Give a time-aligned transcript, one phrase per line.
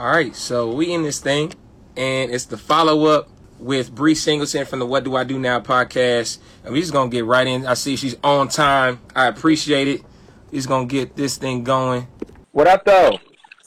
[0.00, 1.52] All right, so we in this thing,
[1.94, 5.60] and it's the follow up with Bree Singleton from the What Do I Do Now
[5.60, 7.66] podcast, and we just gonna get right in.
[7.66, 8.98] I see she's on time.
[9.14, 10.02] I appreciate it.
[10.50, 12.08] We just gonna get this thing going.
[12.52, 13.18] What up, though?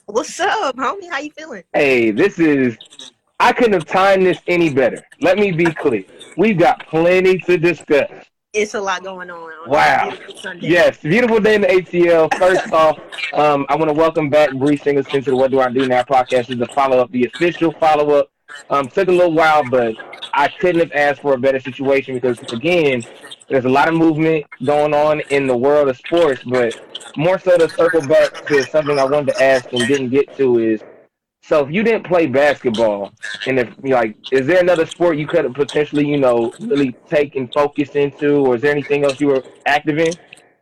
[0.08, 1.08] What's up, homie?
[1.08, 1.66] How you feeling?
[1.72, 2.80] Hey, this is.
[3.40, 5.04] I couldn't have timed this any better.
[5.22, 6.04] Let me be clear.
[6.36, 8.10] We've got plenty to discuss.
[8.54, 9.52] It's a lot going on.
[9.52, 10.14] on Wow.
[10.60, 12.32] Yes, beautiful day in the ATL.
[12.38, 13.00] First off,
[13.34, 16.04] um, I want to welcome back Bree Singleton to the What Do I Do Now
[16.04, 16.52] podcast.
[16.52, 18.30] Is the follow up, the official follow up.
[18.70, 19.96] Um, took a little while, but
[20.36, 23.02] I couldn't have asked for a better situation because, again,
[23.50, 26.80] there's a lot of movement going on in the world of sports, but
[27.18, 30.60] more so to circle back to something I wanted to ask and didn't get to
[30.60, 30.84] is
[31.44, 33.12] so if you didn't play basketball,
[33.48, 37.50] and if like, is there another sport you could have potentially, you know, really taken
[37.50, 40.14] focus into, or is there anything else you were active in?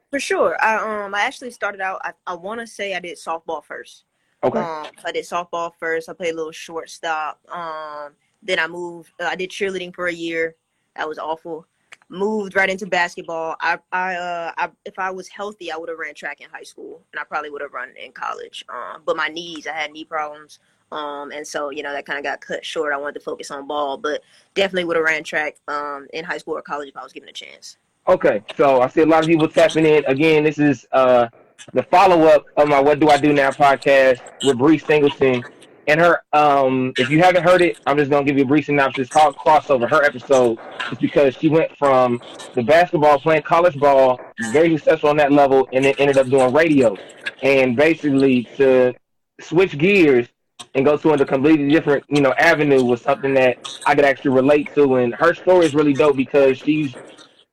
[0.10, 0.58] For sure.
[0.60, 2.02] I um I actually started out.
[2.04, 4.06] I, I want to say I did softball first.
[4.44, 4.60] Okay.
[4.60, 6.10] Um, I did softball first.
[6.10, 7.40] I played a little shortstop.
[7.48, 9.14] Um, then I moved.
[9.20, 10.56] Uh, I did cheerleading for a year.
[10.96, 11.68] That was awful.
[12.12, 13.56] Moved right into basketball.
[13.62, 16.64] I, I, uh, I, if I was healthy, I would have ran track in high
[16.64, 18.66] school, and I probably would have run in college.
[18.68, 20.60] Um, but my knees, I had knee problems.
[20.92, 22.92] Um, and so you know that kind of got cut short.
[22.92, 24.22] I wanted to focus on ball, but
[24.56, 27.30] definitely would have ran track um in high school or college if I was given
[27.30, 27.78] a chance.
[28.10, 30.04] Okay, so I see a lot of people tapping in.
[30.06, 31.28] Again, this is uh,
[31.74, 35.44] the follow up of my What Do I Do Now podcast with Bree Singleton.
[35.88, 38.66] And her, um, if you haven't heard it, I'm just gonna give you a brief
[38.66, 39.10] synopsis.
[39.10, 39.90] Called crossover.
[39.90, 40.60] Her episode
[40.92, 42.22] is because she went from
[42.54, 44.20] the basketball playing college ball,
[44.52, 46.96] very successful on that level, and then ended up doing radio.
[47.42, 48.94] And basically, to
[49.40, 50.28] switch gears
[50.76, 54.32] and go to a completely different, you know, avenue was something that I could actually
[54.32, 54.96] relate to.
[54.96, 56.96] And her story is really dope because she's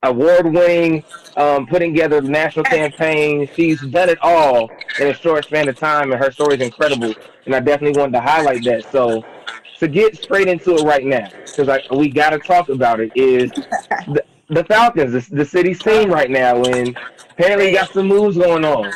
[0.02, 1.02] award-winning,
[1.36, 3.50] um, putting together national campaigns.
[3.54, 7.14] She's done it all in a short span of time, and her story is incredible.
[7.46, 8.90] And I definitely wanted to highlight that.
[8.90, 9.24] So,
[9.78, 13.50] to get straight into it right now, because we got to talk about it, is
[13.52, 16.98] the, the Falcons, the, the city scene right now, and
[17.30, 18.92] apparently got some moves going on.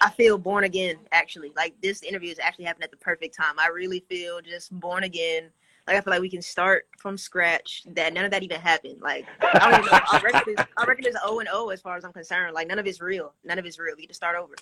[0.00, 1.52] I feel born again, actually.
[1.56, 3.58] Like this interview is actually happening at the perfect time.
[3.58, 5.50] I really feel just born again.
[5.86, 7.82] Like I feel like we can start from scratch.
[7.94, 9.00] That none of that even happened.
[9.00, 10.00] Like I don't even know.
[10.76, 12.54] Our record is O oh and O as far as I'm concerned.
[12.54, 13.34] Like none of it's real.
[13.44, 13.94] None of it's real.
[13.96, 14.54] We need to start over.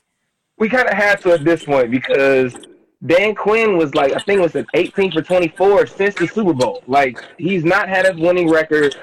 [0.59, 2.57] We kind of have to at this point because
[3.05, 6.53] Dan Quinn was like, I think it was an 18 for 24 since the Super
[6.53, 6.83] Bowl.
[6.87, 8.97] Like he's not had a winning record,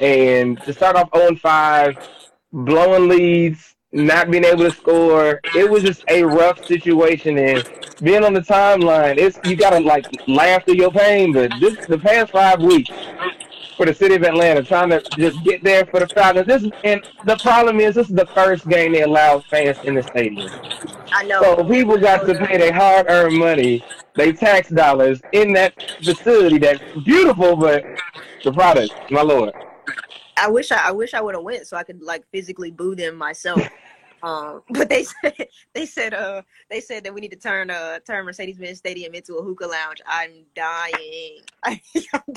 [0.00, 2.08] and to start off 0 and 5,
[2.52, 7.38] blowing leads, not being able to score, it was just a rough situation.
[7.38, 7.68] And
[8.02, 11.32] being on the timeline, it's you gotta like laugh through your pain.
[11.32, 12.90] But this the past five weeks
[13.76, 16.46] for the city of Atlanta, trying to just get there for the Falcons.
[16.46, 19.94] This is, and the problem is this is the first game they allow fans in
[19.94, 20.50] the stadium.
[21.12, 21.40] I know.
[21.40, 23.84] So people got to pay their hard-earned money,
[24.16, 27.84] they tax dollars in that facility that's beautiful, but
[28.44, 29.54] the product, my lord.
[30.40, 32.94] I wish I, I wish I would have went so I could like physically boo
[32.94, 33.60] them myself.
[34.22, 35.34] Um, but they said
[35.74, 39.34] they said uh they said that we need to turn uh turn Mercedes-Benz Stadium into
[39.34, 40.00] a hookah lounge.
[40.06, 41.38] I'm dying.
[41.64, 41.80] I'm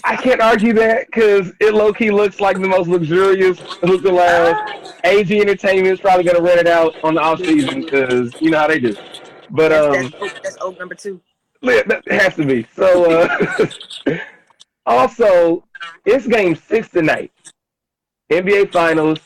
[0.03, 4.93] I can't argue that because it low key looks like the most luxurious hookah lounge.
[5.05, 8.59] AG Entertainment is probably gonna rent it out on the off season because you know
[8.59, 8.95] how they do.
[9.49, 11.19] But That's, um, that's, oak, that's oak number two.
[11.61, 12.65] Yeah, that has to be.
[12.75, 14.17] So, uh,
[14.85, 15.63] also,
[16.05, 17.31] it's game six tonight.
[18.31, 19.19] NBA Finals.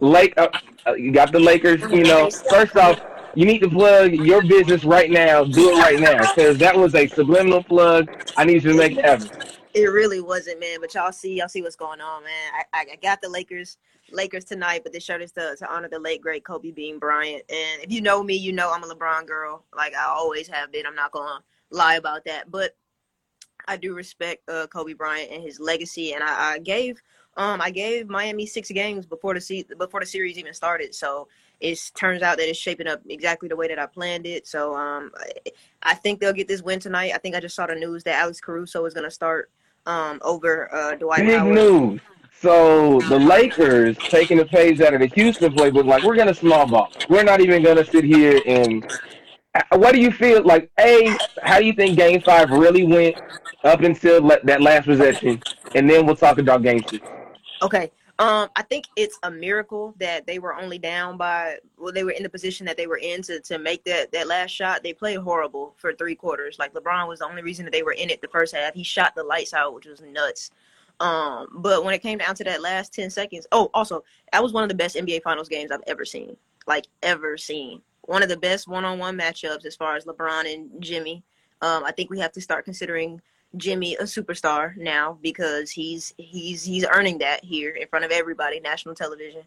[0.00, 0.48] Lake, uh,
[0.86, 1.80] uh, you got the Lakers.
[1.82, 3.00] You know, first off,
[3.34, 5.44] you need to plug your business right now.
[5.44, 8.10] Do it right now because that was a subliminal plug.
[8.36, 9.30] I need you to make it happen.
[9.72, 10.78] It really wasn't, man.
[10.80, 12.52] But y'all see, y'all see what's going on, man.
[12.54, 13.78] I, I, I got the Lakers,
[14.10, 17.44] Lakers tonight, but this shirt is to, to honor the late great Kobe Bean Bryant.
[17.48, 20.72] And if you know me, you know I'm a LeBron girl, like I always have
[20.72, 20.86] been.
[20.86, 22.74] I'm not gonna lie about that, but
[23.68, 26.14] I do respect uh, Kobe Bryant and his legacy.
[26.14, 27.00] And I, I gave,
[27.36, 30.94] um, I gave Miami six games before the se- before the series even started.
[30.94, 31.28] So
[31.60, 34.46] it turns out that it's shaping up exactly the way that I planned it.
[34.46, 35.50] So um, I,
[35.82, 37.12] I think they'll get this win tonight.
[37.14, 39.50] I think I just saw the news that Alex Caruso is gonna start
[39.86, 41.54] um, over uh, Dwight Big Howard.
[41.54, 42.00] news.
[42.40, 46.66] So the Lakers taking the page out of the Houston playbook, like we're gonna small
[46.66, 46.90] ball.
[47.08, 48.84] We're not even gonna sit here and.
[49.54, 50.70] Uh, What do you feel like?
[50.78, 53.16] A, how do you think Game Five really went
[53.64, 55.42] up until that last possession,
[55.74, 57.04] and then we'll talk about Game Six.
[57.62, 57.90] Okay.
[58.18, 62.10] Um, I think it's a miracle that they were only down by well, they were
[62.10, 64.82] in the position that they were in to, to make that, that last shot.
[64.82, 66.58] They played horrible for three quarters.
[66.58, 68.74] Like LeBron was the only reason that they were in it the first half.
[68.74, 70.50] He shot the lights out, which was nuts.
[71.00, 74.52] Um, but when it came down to that last ten seconds, oh, also that was
[74.52, 76.36] one of the best NBA Finals games I've ever seen.
[76.66, 77.80] Like ever seen.
[78.02, 81.24] One of the best one-on-one matchups as far as LeBron and Jimmy.
[81.62, 83.22] Um, I think we have to start considering
[83.56, 88.60] Jimmy a superstar now because he's he's he's earning that here in front of everybody,
[88.60, 89.42] national television.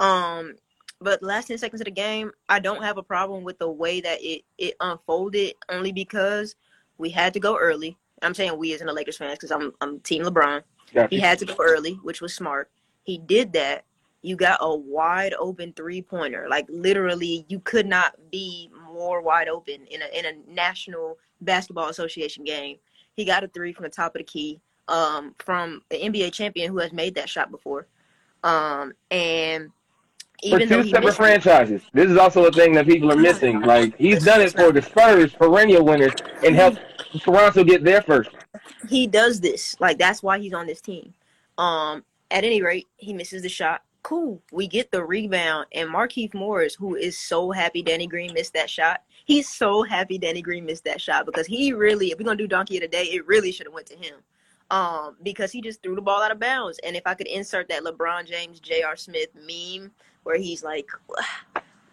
[0.00, 0.54] Um,
[1.00, 3.70] but the last ten seconds of the game, I don't have a problem with the
[3.70, 6.54] way that it it unfolded, only because
[6.98, 7.98] we had to go early.
[8.22, 10.62] I'm saying we as in the Lakers fans because I'm I'm Team LeBron.
[11.10, 12.70] He had to go early, which was smart.
[13.04, 13.84] He did that.
[14.22, 16.46] You got a wide open three pointer.
[16.48, 21.88] Like literally, you could not be more wide open in a in a national basketball
[21.88, 22.76] association game.
[23.16, 26.70] He got a three from the top of the key um, from an NBA champion
[26.70, 27.86] who has made that shot before.
[28.42, 29.70] Um, and
[30.42, 31.82] for even though two he separate missed it, franchises.
[31.92, 33.60] This is also a thing that people are missing.
[33.60, 36.14] Like he's done it for the Spurs, perennial winners,
[36.44, 36.80] and helped
[37.20, 38.30] Toronto get their first.
[38.88, 39.76] he does this.
[39.80, 41.14] Like that's why he's on this team.
[41.58, 43.82] Um, at any rate, he misses the shot.
[44.02, 44.42] Cool.
[44.50, 48.68] We get the rebound, and Markieff Morris, who is so happy Danny Green missed that
[48.68, 49.02] shot.
[49.32, 52.46] He's so happy Danny Green missed that shot because he really, if we're gonna do
[52.46, 54.16] donkey of the day, it really should have went to him.
[54.70, 56.78] Um, because he just threw the ball out of bounds.
[56.84, 58.94] And if I could insert that LeBron James J.R.
[58.94, 59.90] Smith meme
[60.24, 60.86] where he's like,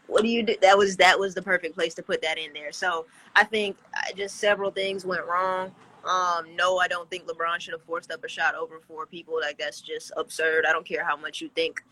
[0.07, 2.51] "What do you do?" That was that was the perfect place to put that in
[2.51, 2.73] there.
[2.73, 3.05] So
[3.37, 5.73] I think uh, just several things went wrong.
[6.03, 9.39] Um, no, I don't think LeBron should have forced up a shot over four people.
[9.39, 10.65] Like that's just absurd.
[10.67, 11.85] I don't care how much you think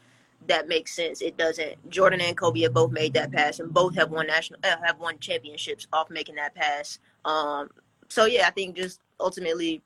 [0.46, 1.22] that makes sense.
[1.22, 1.90] It doesn't.
[1.90, 5.00] Jordan and Kobe have both made that pass, and both have won national uh, have
[5.00, 7.00] won championships off making that pass.
[7.26, 7.70] Um,
[8.10, 9.82] so yeah, I think just ultimately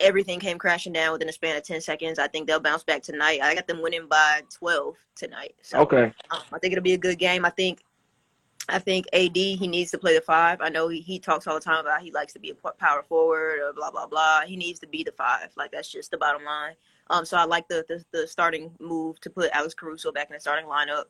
[0.00, 2.18] everything came crashing down within a span of ten seconds.
[2.18, 3.40] I think they'll bounce back tonight.
[3.42, 5.54] I got them winning by twelve tonight.
[5.62, 6.12] So Okay.
[6.30, 7.44] um, I think it'll be a good game.
[7.44, 7.82] I think
[8.68, 10.60] I think AD he needs to play the five.
[10.60, 13.02] I know he, he talks all the time about he likes to be a power
[13.02, 14.40] forward or blah blah blah.
[14.40, 15.50] He needs to be the five.
[15.56, 16.74] Like that's just the bottom line.
[17.08, 20.34] Um, so I like the, the the starting move to put Alex Caruso back in
[20.34, 21.04] the starting lineup.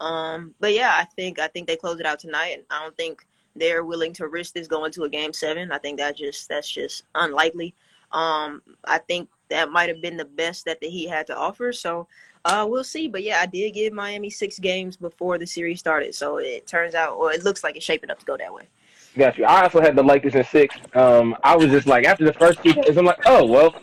[0.00, 2.54] Um, but yeah, I think I think they close it out tonight.
[2.54, 3.26] And I don't think
[3.56, 5.72] they're willing to risk this going to a game seven.
[5.72, 7.74] I think that just that's just unlikely.
[8.12, 11.72] Um, I think that might have been the best that the Heat had to offer.
[11.72, 12.06] So
[12.44, 13.08] uh, we'll see.
[13.08, 16.14] But yeah, I did give Miami six games before the series started.
[16.14, 18.68] So it turns out, or it looks like it's shaping up to go that way.
[19.16, 19.44] Got you.
[19.44, 20.74] I also had the Lakers in six.
[20.94, 23.74] Um, I was just like after the first two I'm like, oh well,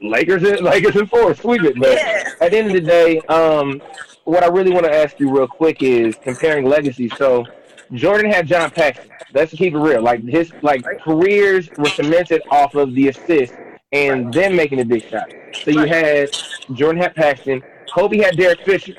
[0.00, 1.78] Lakers in Lakers in four, sweep it.
[1.78, 2.30] But Yeah.
[2.40, 3.82] at the end of the day, um,
[4.24, 7.12] what I really want to ask you real quick is comparing legacies.
[7.18, 7.44] So
[7.92, 9.10] Jordan had John Paxson.
[9.34, 10.00] Let's keep it real.
[10.02, 13.52] Like his like careers were cemented off of the assist
[13.92, 15.30] and then making the big shot.
[15.64, 16.30] So you had
[16.72, 17.62] Jordan had Paxton.
[17.94, 18.94] Kobe had Derek Fisher.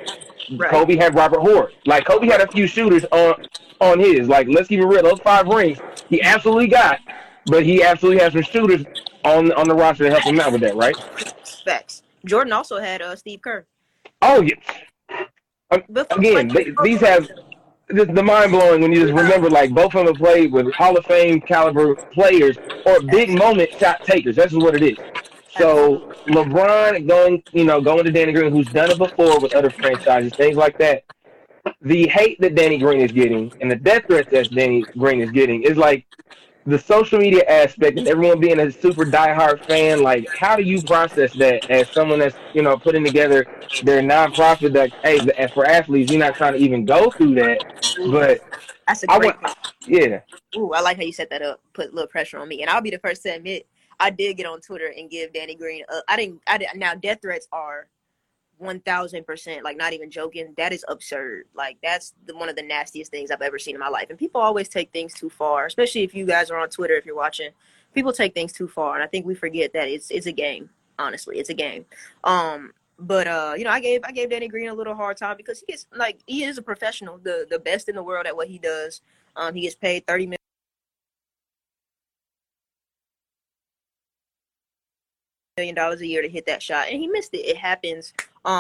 [0.51, 0.69] Right.
[0.69, 1.75] Kobe had Robert Horry.
[1.86, 3.45] Like Kobe had a few shooters on
[3.81, 4.28] on his.
[4.28, 5.04] Like let's keep it real.
[5.04, 5.80] Those five rings
[6.10, 7.00] he absolutely got,
[7.45, 8.86] but he absolutely has some shooters
[9.24, 10.95] on on the roster to help him out with that, right?
[11.66, 12.04] Facts.
[12.25, 13.66] Jordan also had uh, Steve Kerr.
[14.22, 14.56] Oh yeah.
[15.90, 17.28] But Again, like, they, these have
[17.88, 20.98] the, the mind blowing when you just remember like both of them played with Hall
[20.98, 24.36] of Fame caliber players or big moment shot takers.
[24.36, 24.98] That's what it is.
[25.58, 29.70] So LeBron going, you know, going to Danny Green, who's done it before with other
[29.70, 31.04] franchises, things like that.
[31.82, 35.32] The hate that Danny Green is getting and the death threats that Danny Green is
[35.32, 36.06] getting is like
[36.66, 40.02] the social media aspect and everyone being a super diehard fan.
[40.02, 43.46] Like, how do you process that as someone that's you know putting together
[43.84, 44.74] their nonprofit?
[44.74, 47.64] That hey, for athletes, you're not trying to even go through that,
[48.12, 48.42] but
[48.88, 49.58] That's a I great want,
[49.88, 50.22] yeah,
[50.58, 51.62] Ooh, I like how you set that up.
[51.74, 53.68] Put a little pressure on me, and I'll be the first to admit
[54.00, 55.84] I did get on Twitter and give Danny Green.
[55.89, 56.41] A, I didn't.
[56.48, 56.79] I didn't.
[56.79, 57.88] Now death threats are
[58.58, 59.63] one thousand percent.
[59.63, 60.53] Like not even joking.
[60.58, 61.46] That is absurd.
[61.53, 64.08] Like that's the, one of the nastiest things I've ever seen in my life.
[64.10, 66.96] And people always take things too far, especially if you guys are on Twitter.
[66.96, 67.50] If you're watching,
[67.94, 70.70] people take things too far, and I think we forget that it's it's a game.
[71.00, 71.86] Honestly, it's a game.
[72.24, 75.38] Um, but uh, you know, I gave I gave Danny Green a little hard time
[75.38, 78.36] because he gets like he is a professional, the the best in the world at
[78.36, 79.01] what he does.
[79.36, 80.38] Um, he gets paid thirty million.
[85.57, 87.45] Million dollars a year to hit that shot, and he missed it.
[87.45, 88.13] It happens.
[88.45, 88.60] Um,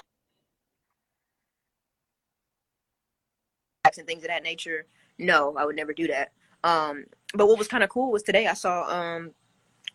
[3.97, 4.85] and things of that nature.
[5.17, 6.31] No, I would never do that.
[6.63, 9.31] Um, but what was kind of cool was today I saw um,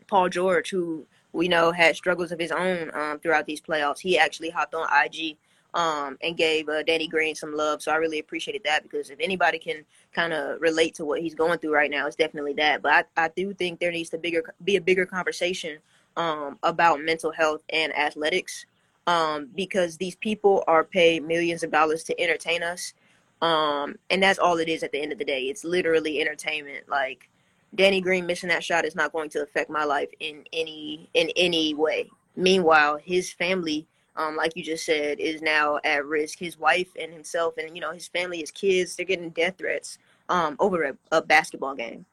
[0.06, 4.00] Paul George, who we know had struggles of his own um, throughout these playoffs.
[4.00, 5.36] He actually hopped on IG
[5.74, 7.82] um, and gave uh, Danny Green some love.
[7.82, 11.34] So I really appreciated that because if anybody can kind of relate to what he's
[11.34, 12.82] going through right now, it's definitely that.
[12.82, 15.78] But I, I do think there needs to bigger be a bigger conversation
[16.18, 18.66] um, about mental health and athletics
[19.06, 22.92] um, because these people are paid millions of dollars to entertain us.
[23.40, 25.44] Um, and that's all it is at the end of the day.
[25.44, 26.88] It's literally entertainment.
[26.88, 27.30] Like
[27.74, 31.30] Danny Green missing that shot is not going to affect my life in any in
[31.36, 32.10] any way.
[32.36, 36.38] Meanwhile, his family, um, like you just said, is now at risk.
[36.38, 39.98] His wife and himself, and you know his family, his kids, they're getting death threats
[40.28, 42.04] um, over a, a basketball game.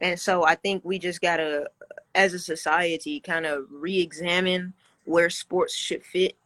[0.00, 1.68] And so I think we just gotta,
[2.14, 4.72] as a society, kind of re-examine
[5.04, 6.36] where sports should fit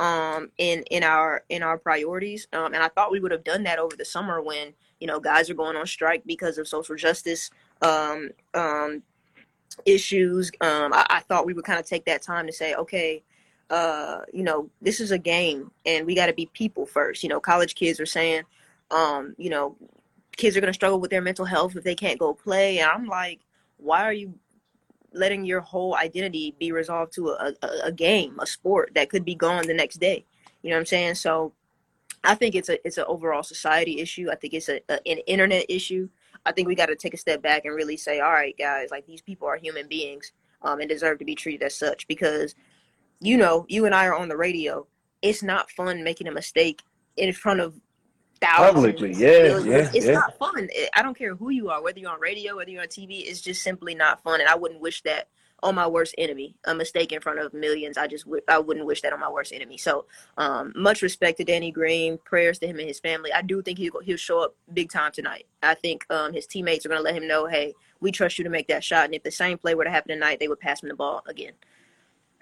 [0.00, 2.48] um, in in our in our priorities.
[2.52, 5.20] Um, and I thought we would have done that over the summer when you know
[5.20, 7.50] guys are going on strike because of social justice
[7.82, 9.02] um, um,
[9.84, 10.50] issues.
[10.60, 13.22] Um, I, I thought we would kind of take that time to say, okay,
[13.68, 17.22] uh, you know, this is a game, and we got to be people first.
[17.22, 18.42] You know, college kids are saying,
[18.90, 19.76] um, you know,
[20.36, 22.78] kids are going to struggle with their mental health if they can't go play.
[22.78, 23.40] And I'm like,
[23.76, 24.34] why are you
[25.12, 29.24] letting your whole identity be resolved to a, a, a, game, a sport that could
[29.24, 30.24] be gone the next day?
[30.62, 31.14] You know what I'm saying?
[31.16, 31.52] So
[32.24, 34.28] I think it's a it's an overall society issue.
[34.30, 36.08] I think it's a, a an internet issue.
[36.44, 38.88] I think we got to take a step back and really say, all right, guys,
[38.90, 42.54] like these people are human beings um, and deserve to be treated as such because,
[43.20, 44.86] you know, you and I are on the radio.
[45.22, 46.82] It's not fun making a mistake
[47.16, 47.78] in front of
[48.40, 48.74] thousands.
[48.74, 50.12] Publicly, yeah, yeah, It's yeah.
[50.12, 50.68] not fun.
[50.94, 53.22] I don't care who you are, whether you're on radio, whether you're on TV.
[53.26, 55.28] It's just simply not fun, and I wouldn't wish that
[55.62, 56.54] on my worst enemy.
[56.64, 57.98] A mistake in front of millions.
[57.98, 59.76] I just w- I wouldn't wish that on my worst enemy.
[59.76, 60.06] So,
[60.38, 62.18] um, much respect to Danny Green.
[62.24, 63.32] Prayers to him and his family.
[63.32, 65.46] I do think he'll he'll show up big time tonight.
[65.62, 68.44] I think um, his teammates are going to let him know, hey, we trust you
[68.44, 69.04] to make that shot.
[69.04, 71.22] And if the same play were to happen tonight, they would pass him the ball
[71.26, 71.52] again.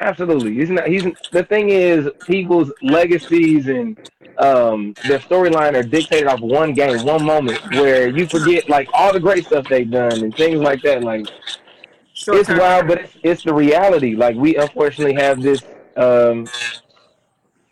[0.00, 0.54] Absolutely.
[0.54, 0.86] He's not.
[0.86, 3.98] He's the thing is people's legacies and
[4.38, 9.12] um, their storyline are dictated off one game, one moment, where you forget like all
[9.12, 11.02] the great stuff they've done and things like that.
[11.02, 11.26] Like
[12.12, 14.14] Short it's wild, but it's, it's the reality.
[14.14, 15.64] Like we unfortunately have this
[15.96, 16.46] um,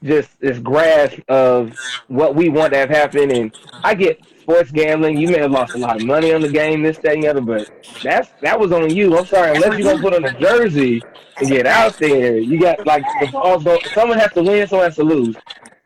[0.02, 1.72] just this grasp of
[2.08, 3.30] what we want to have happen.
[3.30, 5.18] And I get sports gambling.
[5.18, 7.28] You may have lost a lot of money on the game, this, that, and the
[7.28, 7.68] other, but
[8.02, 9.18] that's that was on you.
[9.18, 11.02] I'm sorry, unless you're gonna put on a jersey
[11.38, 13.02] and get out there, you got like.
[13.32, 15.36] Go, someone has to win, someone has to lose.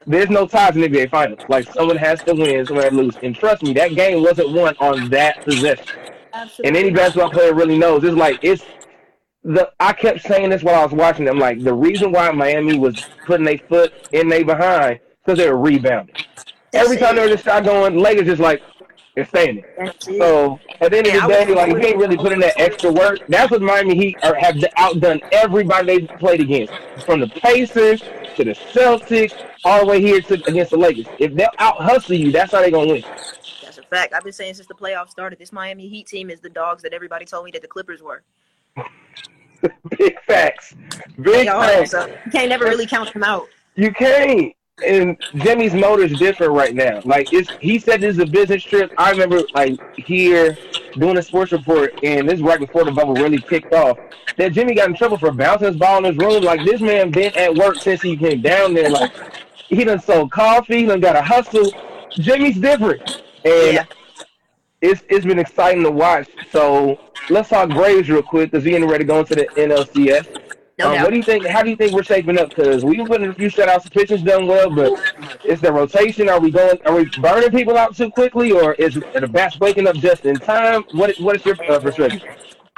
[0.06, 1.40] There's no ties in NBA finals.
[1.48, 3.16] Like someone has to win, someone has to lose.
[3.22, 5.86] And trust me, that game wasn't won on that possession.
[6.32, 6.68] Absolutely.
[6.68, 8.64] And any basketball player really knows it's like it's
[9.42, 11.38] the I kept saying this while I was watching them.
[11.38, 15.58] Like the reason why Miami was putting their foot in they behind because they were
[15.58, 16.14] rebounding.
[16.72, 18.62] Every time there was a shot going, Lakers just like
[19.14, 19.86] they're staying there.
[19.86, 20.02] It.
[20.02, 22.92] So at the end of the day, like he ain't really put in that extra
[22.92, 23.20] work.
[23.28, 26.72] That's what Miami Heat are, have outdone everybody they played against,
[27.04, 28.02] from the Pacers
[28.36, 29.32] to the Celtics,
[29.64, 31.06] all the way here to against the Lakers.
[31.18, 33.04] If they'll out hustle you, that's how they gonna win.
[33.62, 34.14] That's a fact.
[34.14, 36.92] I've been saying since the playoffs started, this Miami Heat team is the dogs that
[36.92, 38.22] everybody told me that the Clippers were.
[39.98, 40.74] Big facts.
[41.20, 41.90] Big facts.
[41.90, 43.48] So you can't never really count them out.
[43.74, 44.54] You can't.
[44.86, 47.00] And Jimmy's motor's different right now.
[47.04, 48.92] Like it's he said this is a business trip.
[48.96, 50.56] I remember like here
[50.94, 53.98] doing a sports report and this is right before the bubble really kicked off.
[54.38, 56.42] That Jimmy got in trouble for bouncing his ball in his room.
[56.42, 58.90] Like this man been at work since he came down there.
[58.90, 59.12] Like
[59.68, 61.70] he done sold coffee, he done got a hustle.
[62.12, 63.02] Jimmy's different.
[63.44, 63.84] And Yeah.
[64.80, 66.28] it's it's been exciting to watch.
[66.50, 70.26] So let's talk Braves real quick because we ain't ready to go into the NLCS.
[70.80, 71.46] No Um, what do you think?
[71.46, 72.48] How do you think we're shaping up?
[72.48, 73.84] Because we've put in a few shutouts.
[73.84, 74.92] The pitchers done well, but
[75.44, 76.28] is the rotation?
[76.30, 76.78] Are we going?
[76.86, 80.36] Are we burning people out too quickly, or is the bats waking up just in
[80.36, 80.84] time?
[80.92, 82.22] What What is your uh, perspective?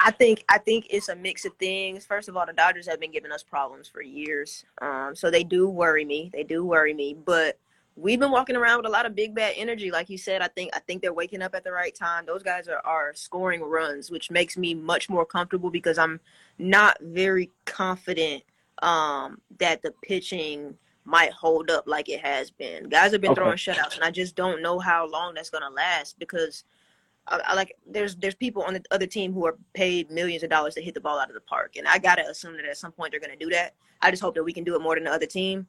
[0.00, 2.04] I think I think it's a mix of things.
[2.04, 5.44] First of all, the Dodgers have been giving us problems for years, um, so they
[5.44, 6.28] do worry me.
[6.32, 7.56] They do worry me, but
[7.96, 10.42] we've been walking around with a lot of big bad energy, like you said.
[10.42, 12.26] I think I think they're waking up at the right time.
[12.26, 16.20] Those guys are are scoring runs, which makes me much more comfortable because I'm
[16.58, 18.42] not very confident
[18.82, 22.88] um, that the pitching might hold up like it has been.
[22.88, 23.40] Guys have been Okay.
[23.40, 26.64] throwing shutouts, and I just don't know how long that's gonna last because
[27.26, 30.50] I, I like there's there's people on the other team who are paid millions of
[30.50, 32.78] dollars to hit the ball out of the park, and I gotta assume that at
[32.78, 33.74] some point they're gonna do that.
[34.00, 35.66] I just hope that we can do it more than the other team.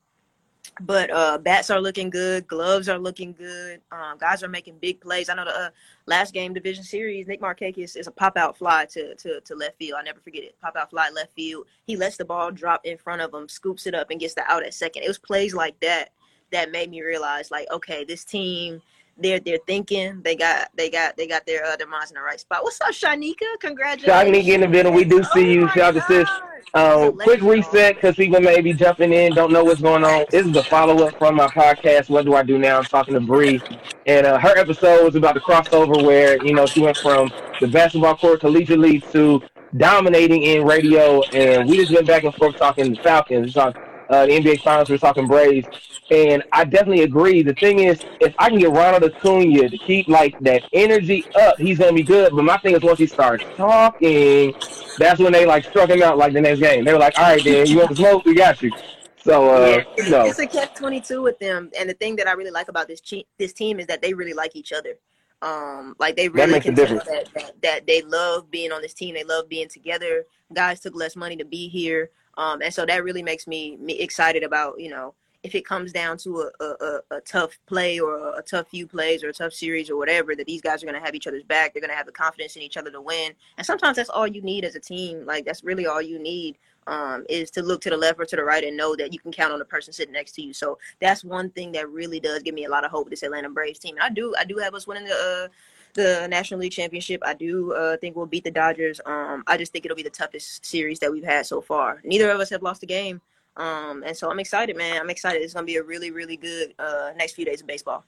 [0.81, 3.79] But uh, bats are looking good, gloves are looking good.
[3.91, 5.29] Um, guys are making big plays.
[5.29, 5.69] I know the uh,
[6.07, 9.77] last game division series, Nick Markakis is a pop out fly to, to to left
[9.77, 9.99] field.
[9.99, 10.55] I never forget it.
[10.61, 11.67] Pop out fly left field.
[11.85, 14.49] He lets the ball drop in front of him, scoops it up, and gets the
[14.51, 15.03] out at second.
[15.03, 16.09] It was plays like that
[16.51, 18.81] that made me realize, like, okay, this team
[19.17, 22.21] they're they're thinking they got they got they got their uh, their minds in the
[22.21, 22.63] right spot.
[22.63, 23.59] What's up, Shanika?
[23.59, 24.05] Congratulations.
[24.05, 24.91] Shaggy in the middle.
[24.91, 25.63] We do see you.
[25.63, 26.29] Oh my Shout out to sis.
[26.73, 27.51] Quick let me know.
[27.51, 30.25] reset because people may be jumping in, don't know what's going on.
[30.31, 32.09] This is a follow up from my podcast.
[32.09, 32.79] What do I do now?
[32.79, 33.61] I'm talking to Bree,
[34.07, 37.67] and uh, her episode was about the crossover where you know she went from the
[37.67, 39.41] basketball court collegiately to
[39.77, 43.77] dominating in radio, and we just went back and forth talking the Falcons, we talked
[44.09, 45.67] uh, the NBA Finals, we are talking Braves,
[46.11, 47.43] and I definitely agree.
[47.43, 51.57] The thing is, if I can get Ronald Acuna to keep like that energy up,
[51.57, 52.35] he's gonna be good.
[52.35, 54.53] But my thing is, once he starts talking,
[54.97, 56.85] that's when they like struck him out like the next game.
[56.85, 58.25] They were like, "All right, then you want the smoke?
[58.25, 58.71] We got you."
[59.17, 61.71] So, uh, yeah, you know, it's a catch twenty two with them.
[61.79, 64.13] And the thing that I really like about this che- this team is that they
[64.13, 64.95] really like each other.
[65.41, 69.13] Um, like they really can tell that, that, that they love being on this team.
[69.13, 70.25] They love being together.
[70.53, 73.99] Guys took less money to be here, um, and so that really makes me, me
[73.99, 75.13] excited about you know
[75.43, 79.23] if it comes down to a, a, a tough play or a, tough few plays
[79.23, 81.43] or a tough series or whatever, that these guys are going to have each other's
[81.43, 81.73] back.
[81.73, 83.33] They're going to have the confidence in each other to win.
[83.57, 85.25] And sometimes that's all you need as a team.
[85.25, 86.57] Like that's really all you need
[86.87, 89.19] um, is to look to the left or to the right and know that you
[89.19, 90.53] can count on the person sitting next to you.
[90.53, 93.05] So that's one thing that really does give me a lot of hope.
[93.05, 93.95] with This Atlanta Braves team.
[93.95, 95.47] And I do, I do have us winning the.
[95.49, 95.53] Uh,
[95.95, 97.21] the National League Championship.
[97.23, 98.99] I do uh, think we'll beat the Dodgers.
[99.05, 102.01] Um, I just think it'll be the toughest series that we've had so far.
[102.03, 103.21] Neither of us have lost a game.
[103.55, 104.99] Um, and so I'm excited, man.
[104.99, 105.41] I'm excited.
[105.41, 108.03] It's gonna be a really, really good uh, next few days of baseball.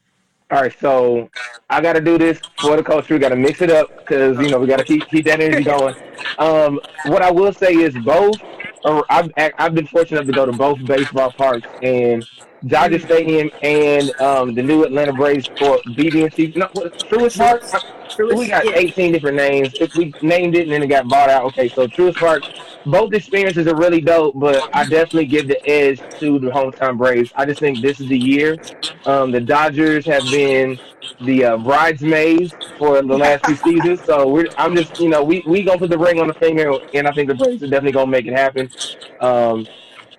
[0.52, 1.28] All right, so
[1.72, 3.16] I got to do this for the culture.
[3.16, 5.42] We got to mix it up because you know we got to keep keep that
[5.42, 5.96] energy going.
[6.38, 8.36] Um, what I will say is both,
[8.84, 12.24] or I've I've been fortunate enough to go to both baseball parks and
[12.68, 16.54] Dodger Stadium and um, the new Atlanta Braves for BB&T.
[16.56, 17.64] No, Truist Park.
[18.18, 19.74] We got 18 different names.
[19.80, 21.44] If we named it and then it got bought out.
[21.46, 22.44] Okay, so Truist Park
[22.86, 27.32] both experiences are really dope, but I definitely give the edge to the hometown Braves.
[27.36, 28.60] I just think this is the year.
[29.06, 30.80] Um, the Dodgers have been
[31.22, 35.44] the uh, bridesmaids for the last few seasons, so we're, I'm just, you know, we
[35.48, 37.94] we gonna put the ring on the finger, and I think the Braves are definitely
[37.94, 38.70] gonna make it happen.
[39.20, 39.68] Um,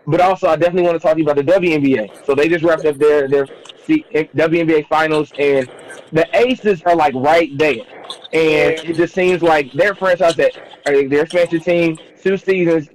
[0.06, 2.24] but also, I definitely want to talk to you about the WNBA.
[2.24, 3.46] So they just wrapped up their their
[3.86, 5.68] WNBA finals, and
[6.12, 7.84] the Aces are like right there,
[8.32, 10.52] and it just seems like their franchise that
[10.84, 12.88] their expansion team two seasons.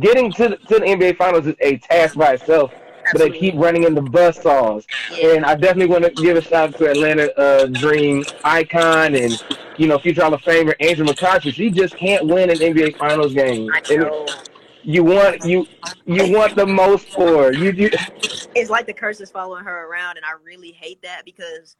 [0.00, 2.72] Getting to the, to the NBA Finals is a task by itself,
[3.12, 4.86] but they keep running into buzz saws.
[5.12, 5.34] Yeah.
[5.34, 9.44] And I definitely want to give a shout out to Atlanta uh, Dream icon and
[9.76, 11.52] you know future Hall of Famer Angel McCoughtry.
[11.54, 13.70] She just can't win an NBA Finals game.
[14.82, 15.66] you want you
[16.06, 17.90] you want the most for you, you.
[18.54, 21.76] It's like the curse is following her around, and I really hate that because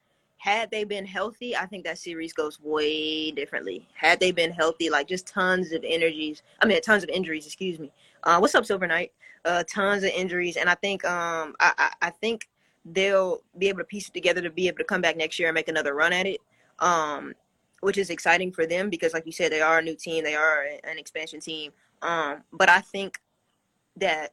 [0.47, 3.89] had they been healthy, I think that series goes way differently.
[3.95, 7.47] Had they been healthy, like just tons of energies, I mean, tons of injuries.
[7.47, 7.91] Excuse me.
[8.23, 9.11] Uh, what's up, Silver Knight?
[9.45, 12.49] Uh, tons of injuries, and I think um, I, I, I think
[12.85, 15.49] they'll be able to piece it together to be able to come back next year
[15.49, 16.41] and make another run at it.
[16.79, 17.35] Um,
[17.81, 20.37] which is exciting for them because, like you said, they are a new team, they
[20.37, 21.73] are an expansion team.
[22.03, 23.21] Um, but I think
[23.97, 24.33] that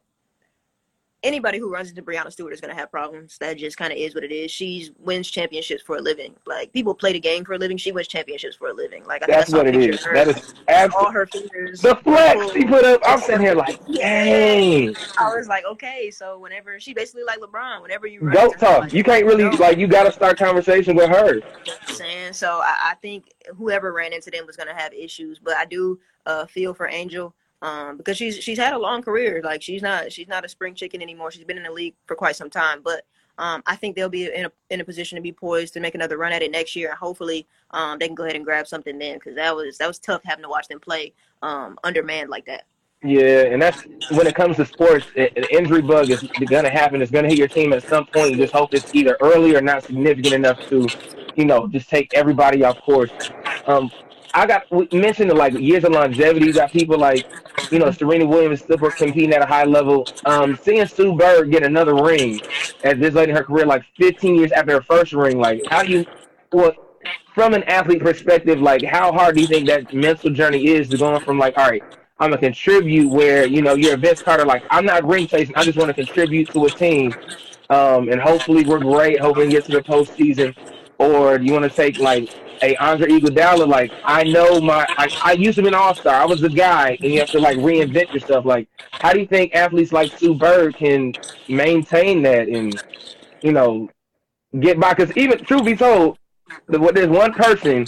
[1.24, 3.38] anybody who runs into Breanna Stewart is going to have problems.
[3.38, 4.50] That just kind of is what it is.
[4.50, 6.34] She wins championships for a living.
[6.46, 7.76] Like people play the game for a living.
[7.76, 9.04] She wins championships for a living.
[9.04, 10.04] Like I that's, what it is.
[10.04, 11.80] That is absolutely all her fingers.
[11.80, 13.00] The flex she put up.
[13.04, 14.94] I'm sitting here like, dang.
[15.18, 18.92] I was like, okay, so whenever she basically like LeBron, whenever you go talk, like,
[18.92, 21.36] you can't really like you got to start conversation with her.
[21.36, 22.60] You know I'm saying so.
[22.62, 25.98] I, I think whoever ran into them was going to have issues, but I do
[26.26, 29.40] uh, feel for Angel um, because she's she's had a long career.
[29.42, 31.30] Like she's not she's not a spring chicken anymore.
[31.30, 33.04] She's been in the league for quite some time, but
[33.38, 35.94] um, I think they'll be in a in a position to be poised to make
[35.94, 38.66] another run at it next year, and hopefully um, they can go ahead and grab
[38.66, 41.12] something then because that was that was tough having to watch them play
[41.42, 42.64] um, undermanned like that.
[43.02, 47.02] Yeah, and that's when it comes to sports, an injury bug is going to happen.
[47.02, 48.30] It's going to hit your team at some point.
[48.30, 50.88] You just hope it's either early or not significant enough to,
[51.36, 53.10] you know, just take everybody off course.
[53.66, 53.90] Um,
[54.34, 56.46] I got mentioned like years of longevity.
[56.46, 57.24] You got people like,
[57.70, 60.08] you know, Serena Williams still competing at a high level.
[60.24, 62.40] Um, seeing Sue Bird get another ring
[62.82, 65.84] at this late in her career, like 15 years after her first ring, like how
[65.84, 66.06] do you,
[66.52, 66.72] well,
[67.32, 70.98] from an athlete perspective, like how hard do you think that mental journey is to
[70.98, 71.82] going from like, all right,
[72.18, 75.54] I'm gonna contribute where you know you're a Vince Carter, like I'm not ring chasing,
[75.56, 77.14] I just want to contribute to a team,
[77.70, 80.56] um, and hopefully we're great, hoping to get to the postseason,
[80.98, 82.30] or do you want to take like
[82.64, 86.14] hey Andre Iguodala, like I know my I, I used to be an all star.
[86.14, 88.44] I was the guy, and you have to like reinvent yourself.
[88.44, 91.14] Like, how do you think athletes like Sue Bird can
[91.48, 92.82] maintain that and
[93.42, 93.90] you know
[94.60, 94.94] get by?
[94.94, 96.18] Because even truth be told,
[96.68, 97.86] what there's one person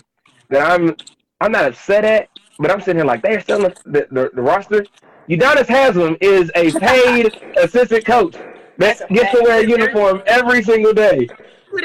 [0.51, 0.95] that I'm
[1.41, 4.85] I'm not upset at, but I'm sitting here like they're selling the, the, the roster.
[5.29, 8.37] Udonis Haslem is a paid assistant coach
[8.79, 11.29] that gets to wear a uniform every single day.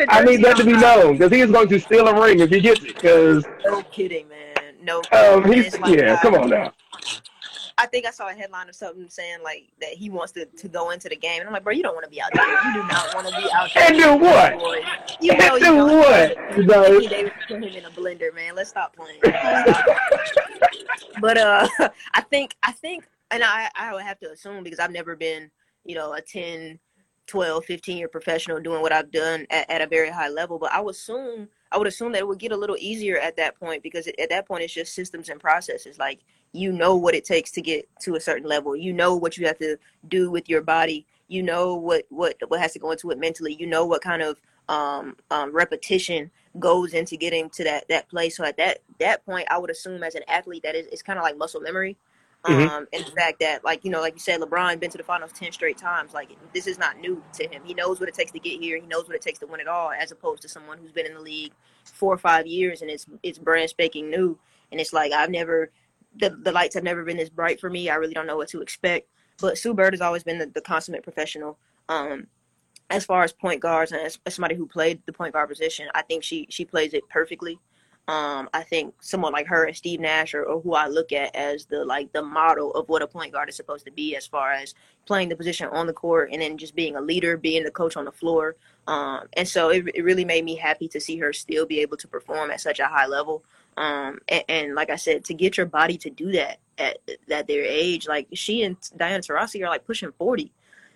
[0.09, 2.49] I need that to be known because he is going to steal a ring if
[2.49, 2.95] he gets it.
[2.95, 4.75] Because no kidding, man.
[4.81, 5.01] No.
[5.11, 6.73] Um, he's, like, yeah, come on now.
[7.77, 10.67] I think I saw a headline or something saying like that he wants to, to
[10.67, 12.47] go into the game, and I'm like, bro, you don't want to be out there.
[12.47, 13.87] You do not want to be out there.
[13.87, 15.17] And do what?
[15.19, 16.57] You know, and do you what?
[16.57, 18.55] You know, Davis put him in a blender, man.
[18.55, 19.19] Let's stop playing.
[21.21, 21.67] but uh,
[22.13, 25.49] I think I think, and I I would have to assume because I've never been,
[25.83, 26.79] you know, a ten
[27.31, 30.59] 12, 15 year professional doing what I've done at, at, a very high level.
[30.59, 33.37] But I would assume I would assume that it would get a little easier at
[33.37, 35.97] that point because at that point it's just systems and processes.
[35.97, 36.19] Like
[36.51, 38.75] you know what it takes to get to a certain level.
[38.75, 39.77] You know what you have to
[40.09, 41.05] do with your body.
[41.29, 43.55] You know what what what has to go into it mentally.
[43.57, 48.35] You know what kind of um, um, repetition goes into getting to that that place.
[48.35, 51.17] So at that that point, I would assume as an athlete that is it's kind
[51.17, 51.95] of like muscle memory.
[52.47, 52.67] Mhm.
[52.67, 55.03] Um, and the fact that, like you know, like you said, LeBron been to the
[55.03, 56.13] finals ten straight times.
[56.13, 57.61] Like this is not new to him.
[57.63, 58.77] He knows what it takes to get here.
[58.79, 61.05] He knows what it takes to win it all, as opposed to someone who's been
[61.05, 61.53] in the league
[61.93, 64.39] four or five years and it's it's brand spanking new.
[64.71, 65.71] And it's like I've never
[66.15, 67.89] the the lights have never been this bright for me.
[67.89, 69.07] I really don't know what to expect.
[69.39, 71.59] But Sue Bird has always been the, the consummate professional.
[71.89, 72.27] Um,
[72.89, 75.87] as far as point guards and as, as somebody who played the point guard position,
[75.95, 77.59] I think she she plays it perfectly.
[78.07, 81.35] Um, I think someone like her and Steve Nash or, are who I look at
[81.35, 84.27] as the like the model of what a point guard is supposed to be, as
[84.27, 84.73] far as
[85.05, 87.95] playing the position on the court and then just being a leader, being the coach
[87.95, 88.55] on the floor.
[88.87, 91.97] Um, and so it, it really made me happy to see her still be able
[91.97, 93.43] to perform at such a high level.
[93.77, 97.47] Um, and, and like I said, to get your body to do that at, that
[97.47, 100.51] their age, like she and Diana Taurasi are like pushing 40.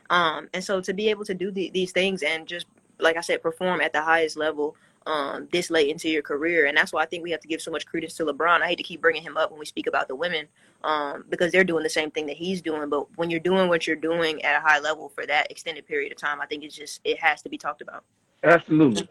[0.10, 2.66] Um, and so to be able to do the, these things and just,
[3.00, 6.66] like I said, perform at the highest level um, this late into your career.
[6.66, 8.62] And that's why I think we have to give so much credence to LeBron.
[8.62, 10.48] I hate to keep bringing him up when we speak about the women
[10.84, 12.90] um, because they're doing the same thing that he's doing.
[12.90, 16.12] But when you're doing what you're doing at a high level for that extended period
[16.12, 18.04] of time, I think it's just, it has to be talked about.
[18.44, 19.08] Absolutely.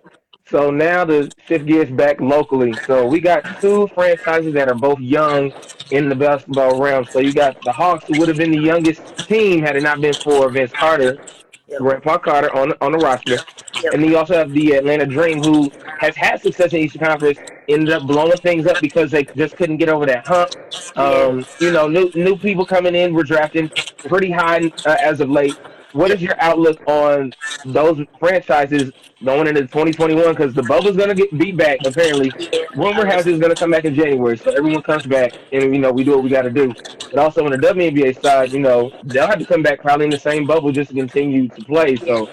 [0.46, 2.74] So now to shift gears back locally.
[2.87, 5.52] So we got two franchises that are both young
[5.90, 7.07] in the basketball realm.
[7.07, 10.02] So you got the Hawks, who would have been the youngest team had it not
[10.02, 11.18] been for Vince Carter,
[11.66, 11.80] Yep.
[11.80, 13.38] Grant Paul Carter on on the roster.
[13.83, 13.94] Yep.
[13.94, 15.70] And then you also have the Atlanta Dream, who
[16.04, 17.38] has had success in Eastern Conference,
[17.68, 20.50] ended up blowing things up because they just couldn't get over that hump.
[20.96, 23.14] Um, you know, new new people coming in.
[23.14, 25.56] We're drafting pretty high uh, as of late.
[25.94, 27.32] What is your outlook on
[27.64, 28.90] those franchises
[29.24, 30.34] going into 2021?
[30.34, 32.32] Because the bubble's going to get beat back, apparently.
[32.74, 35.80] Rumor has it's going to come back in January, so everyone comes back, and, you
[35.80, 36.74] know, we do what we got to do.
[37.12, 40.10] But also on the WNBA side, you know, they'll have to come back probably in
[40.10, 41.94] the same bubble just to continue to play.
[41.94, 42.28] So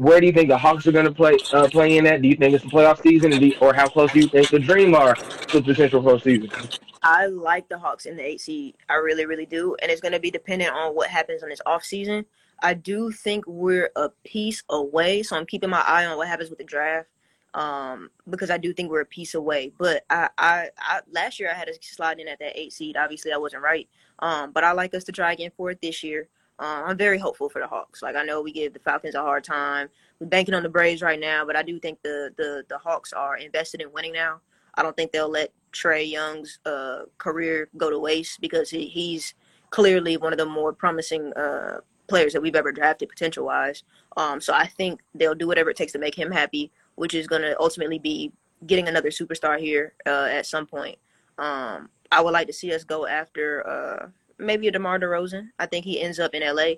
[0.00, 2.22] where do you think the Hawks are going to play uh, play in at?
[2.22, 4.94] Do you think it's the playoff season, or how close do you think the Dream
[4.94, 6.78] are to potential postseason?
[7.02, 8.76] I like the Hawks in the eight seed.
[8.88, 9.76] I really, really do.
[9.82, 12.24] And it's going to be dependent on what happens on this off season.
[12.62, 16.48] I do think we're a piece away, so I'm keeping my eye on what happens
[16.48, 17.08] with the draft.
[17.52, 19.72] Um, because I do think we're a piece away.
[19.76, 22.96] But I, I, I last year I had us sliding in at that eight seed.
[22.96, 23.86] Obviously, I wasn't right.
[24.20, 26.28] Um, but I like us to try again for it this year.
[26.60, 28.02] Uh, I'm very hopeful for the Hawks.
[28.02, 29.88] Like I know we give the Falcons a hard time.
[30.18, 33.12] We're banking on the Braves right now, but I do think the the the Hawks
[33.12, 34.40] are invested in winning now.
[34.74, 39.34] I don't think they'll let Trae Young's uh, career go to waste because he, he's
[39.70, 43.82] clearly one of the more promising uh, players that we've ever drafted potential wise.
[44.16, 47.26] Um, so I think they'll do whatever it takes to make him happy, which is
[47.26, 48.32] going to ultimately be
[48.66, 50.98] getting another superstar here uh, at some point.
[51.38, 54.08] Um, I would like to see us go after uh,
[54.40, 55.48] maybe a DeMar DeRozan.
[55.58, 56.74] I think he ends up in LA,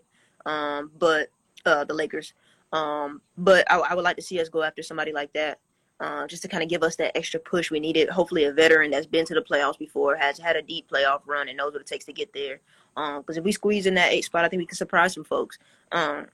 [0.50, 1.28] um, but
[1.64, 2.34] uh, the Lakers.
[2.72, 5.58] Um, but I, I would like to see us go after somebody like that.
[6.00, 8.08] Uh, just to kind of give us that extra push we needed.
[8.08, 11.48] Hopefully, a veteran that's been to the playoffs before, has had a deep playoff run,
[11.48, 12.60] and knows what it takes to get there.
[12.96, 15.58] Because if we squeeze in that eight spot, I think we can surprise some folks.
[15.92, 16.26] Um,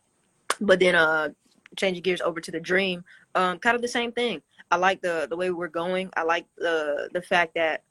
[0.61, 1.31] but then, uh,
[1.77, 4.41] changing gears over to the dream, um, kind of the same thing.
[4.71, 6.11] I like the the way we're going.
[6.17, 7.83] I like the the fact that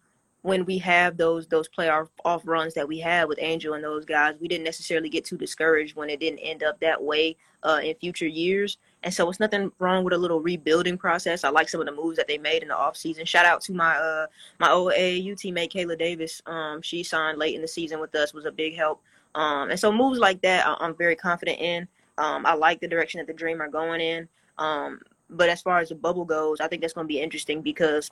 [0.41, 4.05] when we have those those playoff off runs that we had with Angel and those
[4.05, 7.79] guys, we didn't necessarily get too discouraged when it didn't end up that way uh,
[7.83, 8.77] in future years.
[9.03, 11.43] And so it's nothing wrong with a little rebuilding process.
[11.43, 13.27] I like some of the moves that they made in the offseason.
[13.27, 14.27] Shout out to my uh
[14.59, 16.41] my old AAU teammate Kayla Davis.
[16.45, 19.01] Um, she signed late in the season with us, was a big help.
[19.35, 21.87] Um, and so moves like that, I- I'm very confident in.
[22.17, 24.27] Um, I like the direction that the Dream are going in.
[24.57, 27.61] Um, but as far as the bubble goes, I think that's going to be interesting
[27.61, 28.09] because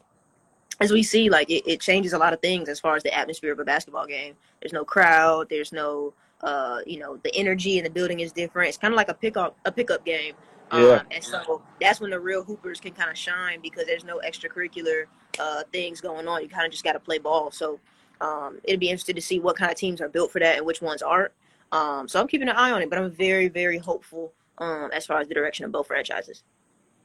[0.82, 3.14] as we see, like it, it changes a lot of things as far as the
[3.14, 4.36] atmosphere of a basketball game.
[4.62, 5.48] There's no crowd.
[5.50, 8.70] There's no, uh, you know, the energy in the building is different.
[8.70, 10.34] It's kind of like a pickup a pickup game.
[10.74, 10.80] Yeah.
[10.80, 14.20] Um, and so that's when the real hoopers can kind of shine because there's no
[14.26, 15.04] extracurricular
[15.40, 16.42] uh, things going on.
[16.42, 17.52] You kind of just got to play ball.
[17.52, 17.80] So
[18.20, 20.66] um, it'd be interesting to see what kind of teams are built for that and
[20.66, 21.32] which ones aren't.
[21.72, 25.06] Um, so I'm keeping an eye on it, but I'm very, very hopeful um, as
[25.06, 26.44] far as the direction of both franchises.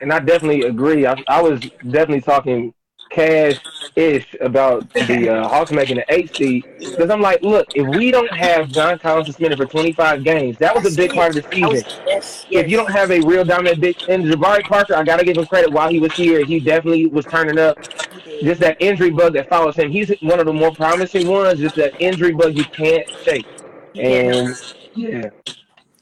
[0.01, 1.07] And I definitely agree.
[1.07, 2.73] I, I was definitely talking
[3.11, 8.11] cash-ish about the uh, Hawks making the eight seed because I'm like, look, if we
[8.11, 11.55] don't have John Collins suspended for 25 games, that was a big part of the
[11.55, 11.85] season.
[12.51, 15.47] If you don't have a real dominant big, and Jabari Parker, I gotta give him
[15.47, 15.71] credit.
[15.73, 17.79] While he was here, he definitely was turning up.
[18.43, 19.91] Just that injury bug that follows him.
[19.91, 21.61] He's one of the more promising ones.
[21.61, 23.47] Just that injury bug you can't shake.
[23.95, 24.49] And
[24.95, 25.31] yeah,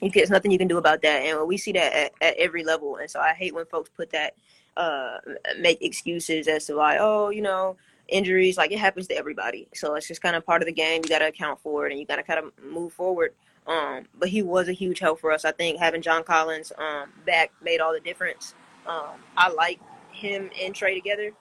[0.01, 2.63] You- There's nothing you can do about that, and we see that at, at every
[2.65, 2.97] level.
[2.97, 4.35] And so I hate when folks put that,
[4.79, 5.19] uh,
[5.59, 7.77] make excuses as to why, oh, you know,
[8.09, 8.57] injuries.
[8.57, 9.69] Like it happens to everybody.
[9.75, 11.03] So it's just kind of part of the game.
[11.05, 13.35] You got to account for it, and you got to kind of move forward.
[13.67, 15.45] Um, but he was a huge help for us.
[15.45, 18.55] I think having John Collins um, back made all the difference.
[18.87, 19.79] Um, I like
[20.11, 21.33] him and Trae together.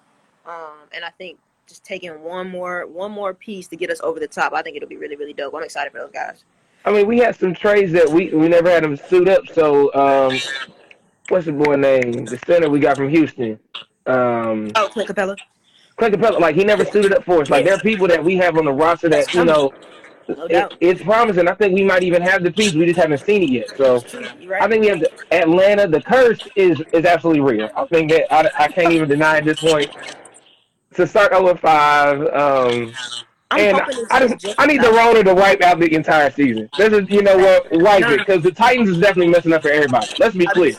[0.45, 4.19] Um, and I think just taking one more one more piece to get us over
[4.19, 5.53] the top, I think it'll be really really dope.
[5.55, 6.43] I'm excited for those guys.
[6.85, 9.47] I mean, we had some trades that we we never had them suit up.
[9.53, 10.37] So, um,
[11.29, 12.25] what's the boy name?
[12.25, 13.59] The center we got from Houston.
[14.05, 15.37] Um, oh, Clint Capela.
[15.97, 17.49] Clint Capela, like he never suited up for us.
[17.49, 19.73] Like there are people that we have on the roster that you know.
[20.29, 21.47] No It, it's promising.
[21.47, 22.73] I think we might even have the piece.
[22.73, 23.69] We just haven't seen it yet.
[23.77, 24.03] So
[24.45, 24.61] right?
[24.61, 25.87] I think we have the Atlanta.
[25.87, 27.69] The curse is is absolutely real.
[27.75, 29.89] I think that I, I can't even deny at this point.
[30.95, 32.93] To start 0 5, um,
[33.51, 36.69] I'm and I just I need the Rona to wipe out the entire season.
[36.77, 39.69] This is you know what wipe it because the Titans is definitely messing up for
[39.69, 40.07] everybody.
[40.19, 40.73] Let's be clear.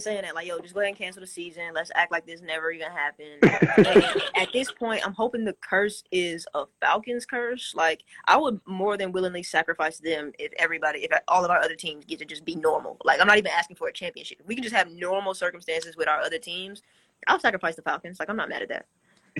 [0.00, 0.28] Saying that.
[0.28, 0.34] I've been saying that.
[0.34, 1.64] Like, yo, just go ahead and cancel the season.
[1.74, 3.42] Let's act like this never even happened.
[4.36, 7.74] at this point, I'm hoping the curse is a Falcons curse.
[7.74, 11.76] Like, I would more than willingly sacrifice them if everybody, if all of our other
[11.76, 12.96] teams get to just be normal.
[13.04, 14.40] Like, I'm not even asking for a championship.
[14.40, 16.82] If we can just have normal circumstances with our other teams,
[17.28, 18.18] I'll sacrifice the Falcons.
[18.18, 18.86] Like, I'm not mad at that.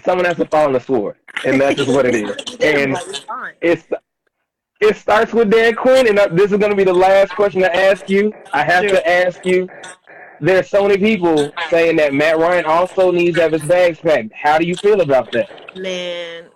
[0.05, 2.31] Someone has to fall on the sword, and that's just what it is.
[2.63, 3.87] And Like, it's
[4.83, 7.61] it starts with Dan Quinn, and uh, this is going to be the last question
[7.61, 8.33] to ask you.
[8.53, 8.97] I have Sure.
[8.97, 9.69] to ask you.
[10.41, 14.33] There's so many people saying that Matt Ryan also needs to have his bags packed.
[14.33, 15.77] How do you feel about that?
[15.77, 16.47] Man,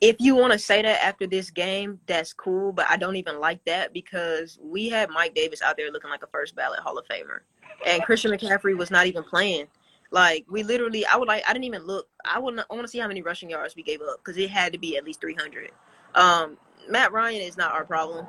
[0.00, 3.40] if you want to say that after this game, that's cool, but I don't even
[3.40, 6.98] like that because we had Mike Davis out there looking like a first ballot Hall
[6.98, 7.40] of Famer.
[7.84, 9.66] And Christian McCaffrey was not even playing.
[10.10, 12.06] Like we literally I would like I didn't even look.
[12.24, 14.36] I would, not I want to see how many rushing yards we gave up cuz
[14.36, 15.72] it had to be at least 300.
[16.14, 16.56] Um
[16.88, 18.26] Matt Ryan is not our problem.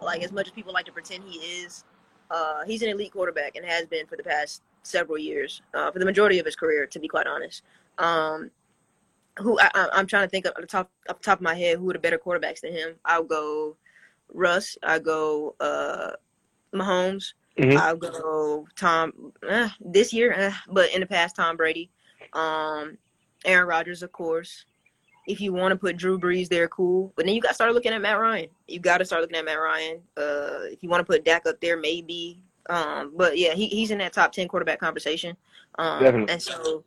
[0.00, 1.84] Like as much as people like to pretend he is,
[2.30, 5.62] uh he's an elite quarterback and has been for the past several years.
[5.74, 7.62] Uh for the majority of his career to be quite honest.
[7.98, 8.50] Um
[9.38, 11.90] who I, I'm trying to think of the top the top of my head who
[11.90, 12.94] are the better quarterbacks than him.
[13.04, 13.76] I'll go
[14.32, 14.76] Russ.
[14.82, 16.12] I go uh
[16.74, 17.34] Mahomes.
[17.58, 17.76] Mhm.
[17.76, 21.90] I'll go Tom eh, this year, eh, but in the past Tom Brady,
[22.34, 22.98] um,
[23.46, 24.66] Aaron Rodgers, of course.
[25.26, 27.12] If you want to put Drew Brees there, cool.
[27.16, 28.48] But then you got to start looking at Matt Ryan.
[28.68, 30.00] You got to start looking at Matt Ryan.
[30.16, 32.40] Uh, if you want to put Dak up there, maybe.
[32.70, 35.36] Um, but yeah, he, he's in that top ten quarterback conversation.
[35.78, 36.32] Um, Definitely.
[36.32, 36.84] and so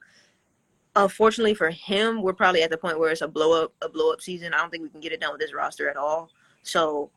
[0.95, 4.11] unfortunately for him, we're probably at the point where it's a blow up a blow
[4.11, 4.53] up season.
[4.53, 6.29] I don't think we can get it done with this roster at all.
[6.63, 7.11] So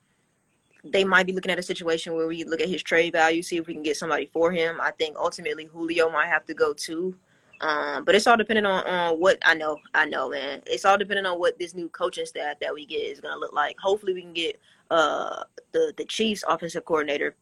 [0.85, 3.57] they might be looking at a situation where we look at his trade value, see
[3.57, 4.81] if we can get somebody for him.
[4.81, 7.17] I think ultimately Julio might have to go too.
[7.62, 9.79] Um, but it's all depending on, on what I know.
[9.94, 10.62] I know, man.
[10.66, 13.53] It's all depending on what this new coaching staff that we get is gonna look
[13.53, 13.77] like.
[13.79, 17.37] Hopefully, we can get uh the the Chiefs offensive coordinator.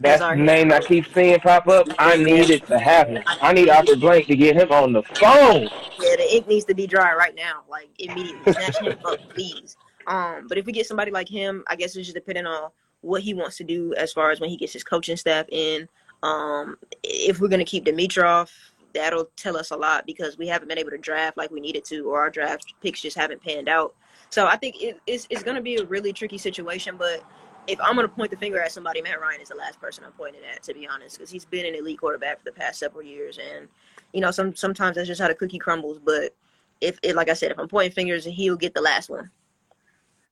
[0.00, 1.86] That's our the name I keep seeing pop up.
[2.00, 3.22] I need it to happen.
[3.26, 5.62] I need Arthur Blank to get him on the phone.
[6.00, 8.52] Yeah, the ink needs to be dry right now, like immediately.
[8.52, 9.76] Snatch him up, please.
[10.08, 12.70] Um, but if we get somebody like him, I guess it's just depending on
[13.02, 15.88] what he wants to do as far as when he gets his coaching staff in.
[16.24, 18.50] Um, if we're gonna keep Dimitroff,
[18.94, 21.84] that'll tell us a lot because we haven't been able to draft like we needed
[21.86, 23.94] to, or our draft picks just haven't panned out.
[24.30, 26.96] So I think it, it's it's gonna be a really tricky situation.
[26.96, 27.22] But
[27.66, 30.12] if I'm gonna point the finger at somebody, Matt Ryan is the last person I'm
[30.12, 33.02] pointing at, to be honest, because he's been an elite quarterback for the past several
[33.02, 33.68] years, and
[34.12, 35.98] you know, some sometimes that's just how the cookie crumbles.
[35.98, 36.34] But
[36.80, 39.30] if, it, like I said, if I'm pointing fingers, he'll get the last one.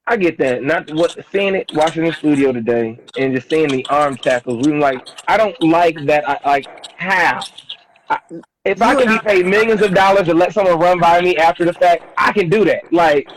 [0.06, 0.62] I get that.
[0.64, 4.66] Not what seeing it watching the studio today and just seeing the arm tackles.
[4.66, 6.28] We like I don't like that.
[6.28, 7.40] I like how.
[8.64, 11.64] If I can be paid millions of dollars to let someone run by me after
[11.64, 12.92] the fact, I can do that.
[12.92, 13.28] Like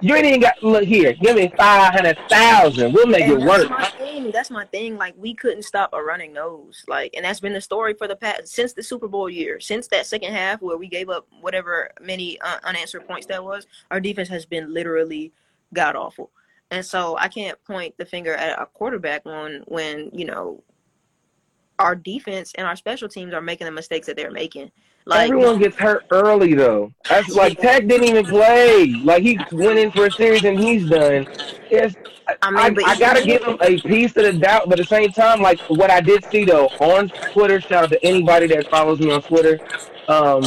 [0.00, 1.14] you ain't even got look here.
[1.14, 2.92] Give me five hundred thousand.
[2.92, 3.70] We'll make And it that's work.
[3.70, 4.30] my thing.
[4.30, 4.98] That's my thing.
[4.98, 6.84] Like we couldn't stop a running nose.
[6.86, 9.88] Like, and that's been the story for the past since the Super Bowl year, since
[9.88, 13.66] that second half where we gave up whatever many uh, unanswered points that was.
[13.90, 15.32] Our defense has been literally
[15.72, 16.30] god awful,
[16.70, 20.62] and so I can't point the finger at a quarterback when when you know
[21.78, 24.70] our defense and our special teams are making the mistakes that they're making.
[25.06, 26.92] Like Everyone gets hurt early though.
[27.08, 28.86] That's like Tech didn't even play.
[29.02, 31.26] Like he went in for a series and he's done.
[31.70, 31.94] It's,
[32.26, 34.88] I I, mean, but I gotta give him a piece of the doubt, but at
[34.88, 38.46] the same time, like what I did see though on Twitter, shout out to anybody
[38.48, 39.60] that follows me on Twitter.
[40.08, 40.42] Um,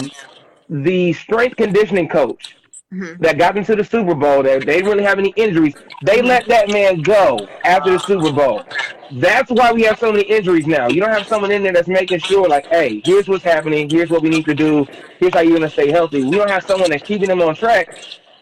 [0.69, 2.57] the strength conditioning coach
[2.93, 3.19] Mhm.
[3.19, 5.73] that got into the Super Bowl, that they didn't really have any injuries,
[6.06, 8.63] they let that man go after the Super Bowl.
[9.12, 10.88] That's why we have so many injuries now.
[10.88, 14.10] You don't have someone in there that's making sure, like, hey, here's what's happening, here's
[14.10, 14.86] what we need to do,
[15.19, 16.23] here's how you're gonna stay healthy.
[16.23, 17.93] We don't have someone that's keeping them on track.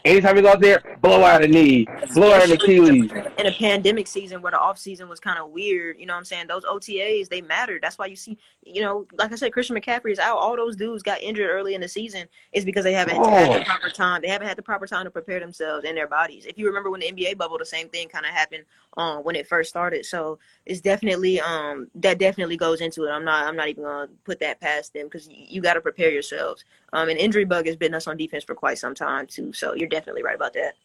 [0.06, 3.12] Anytime he goes out there, blow out a knee, blow out an Achilles.
[3.40, 6.20] In a pandemic season where the off season was kind of weird, you know what
[6.20, 6.46] I'm saying?
[6.48, 7.82] Those OTAs, they mattered.
[7.82, 10.38] That's why you see, you know, like I said, Christian McCaffrey is out.
[10.38, 13.28] All those dudes got injured early in the season is because they haven't Oh.
[13.28, 14.22] had the proper time.
[14.22, 16.46] They haven't had the proper time to prepare themselves and their bodies.
[16.46, 18.66] If you remember when the NBA bubble, the same thing kind of happened
[18.98, 20.06] um, when it first started.
[20.06, 20.38] So
[20.68, 23.10] it's definitely um, that definitely goes into it.
[23.10, 25.82] I'm not I'm not even gonna put that past them because you, you got to
[25.82, 26.64] prepare yourselves.
[26.96, 29.52] Um, an injury bug has been us on defense for quite some time too.
[29.52, 30.76] So you're definitely right about that.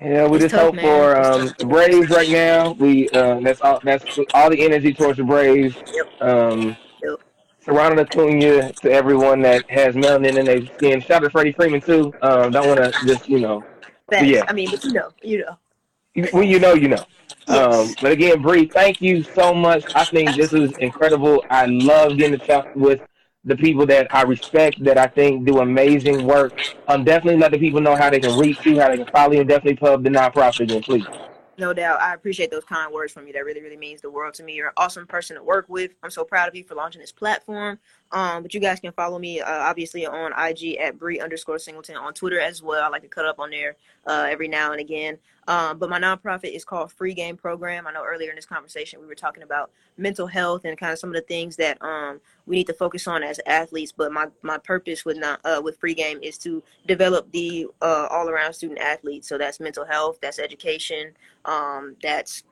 [0.00, 0.84] Yeah, we It's just tough, hope man.
[0.84, 2.70] for um, the Braves right now.
[2.72, 5.76] We uh, that's all that's all the energy towards the Braves.
[5.92, 6.22] Yep.
[6.22, 7.20] Um, Yep.
[7.58, 11.00] Serrano Acuna to everyone that has melanin in their skin.
[11.00, 12.14] Shout out to Freddie Freeman too.
[12.22, 13.64] Um, don't want to just you know.
[14.12, 14.44] Yeah.
[14.46, 16.28] I mean, but you know, you know.
[16.30, 17.04] when you know you know.
[17.48, 19.84] Um, but again, Bree, thank you so much.
[19.96, 21.44] I think this is incredible.
[21.50, 23.00] I love getting to chat with
[23.48, 26.52] the people that I respect, that I think do amazing work.
[26.86, 29.32] Um, definitely let the people know how they can reach you, how they can follow
[29.32, 31.06] you, and definitely plug the nonprofit again, please.
[31.58, 32.00] No doubt.
[32.00, 33.32] I appreciate those kind words from you.
[33.32, 34.54] That really, really means the world to me.
[34.54, 35.90] You're an awesome person to work with.
[36.04, 37.80] I'm so proud of you for launching this platform.
[38.12, 41.96] Um, but you guys can follow me, uh, obviously, on IG at Bree underscore Singleton
[41.96, 42.84] on Twitter as well.
[42.84, 45.18] I like to cut up on there uh, every now and again.
[45.48, 47.86] Um, but my nonprofit is called Free Game Program.
[47.86, 50.98] I know earlier in this conversation we were talking about mental health and kind of
[50.98, 53.90] some of the things that um, we need to focus on as athletes.
[53.90, 58.08] But my, my purpose with not uh, with Free Game is to develop the uh,
[58.10, 59.24] all around student athlete.
[59.24, 61.14] So that's mental health, that's education,
[61.46, 62.44] um, that's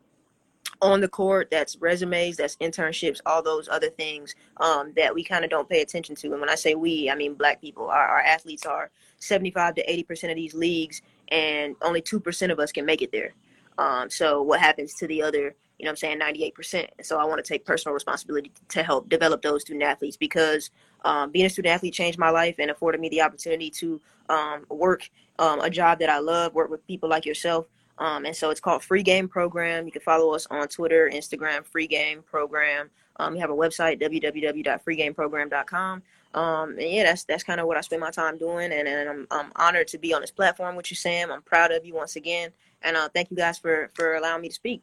[0.82, 5.44] on the court, that's resumes, that's internships, all those other things um, that we kind
[5.44, 6.32] of don't pay attention to.
[6.32, 7.88] And when I say we, I mean black people.
[7.88, 12.72] Our, our athletes are 75 to 80% of these leagues, and only 2% of us
[12.72, 13.32] can make it there.
[13.78, 16.88] Um, so what happens to the other, you know I'm saying, 98%?
[17.02, 20.70] So I want to take personal responsibility to help develop those student athletes because
[21.04, 24.64] um, being a student athlete changed my life and afforded me the opportunity to um,
[24.70, 25.08] work
[25.38, 27.66] um, a job that I love, work with people like yourself.
[27.98, 29.86] Um, and so it's called Free Game Program.
[29.86, 32.90] You can follow us on Twitter, Instagram, Free Game Program.
[33.18, 36.02] Um, we have a website, www.freegameprogram.com.
[36.34, 39.08] Um, and yeah, that's that's kind of what I spend my time doing, and, and
[39.08, 41.32] I'm I'm honored to be on this platform with you, Sam.
[41.32, 42.50] I'm proud of you once again,
[42.82, 44.82] and uh, thank you guys for for allowing me to speak.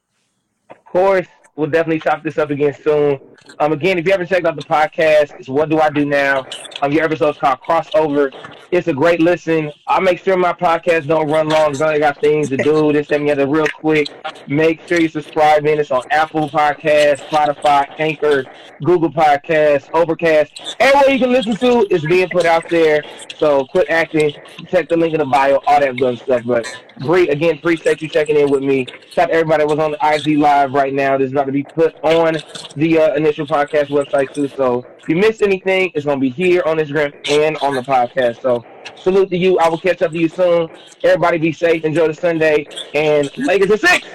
[0.72, 3.20] Of course, we'll definitely chop this up again soon.
[3.60, 6.46] Um, again, if you haven't checked out the podcast, it's What Do I Do Now?
[6.82, 8.32] Um, your episode's called Crossover.
[8.72, 9.72] It's a great listen.
[9.86, 12.92] I'll make sure my podcast don't run long I got things to do.
[12.92, 14.10] This and the other real quick.
[14.48, 15.80] Make sure you subscribe in.
[15.80, 18.46] It's on Apple Podcasts, Spotify, Anchor,
[18.84, 20.76] Google Podcasts, Overcast.
[20.80, 23.04] Everywhere you can listen to is being put out there.
[23.38, 24.34] So quit acting.
[24.68, 26.44] Check the link in the bio, all that good stuff.
[26.46, 26.66] But
[27.00, 28.86] Bree, again, appreciate you checking in with me.
[29.12, 31.18] Shout out to everybody that was on the IG Live right now.
[31.18, 32.38] This is about to be put on
[32.76, 34.48] the uh, initial podcast website too.
[34.48, 37.82] So if you missed anything, it's going to be here on Instagram and on the
[37.82, 38.42] podcast.
[38.42, 38.64] So
[38.96, 39.58] salute to you.
[39.60, 40.70] I will catch up to you soon.
[41.04, 41.84] Everybody be safe.
[41.84, 42.68] Enjoy the Sunday.
[42.94, 44.08] And Lakers are six.